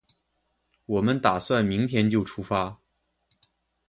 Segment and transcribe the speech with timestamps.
[0.87, 2.79] 我们打算明天就出发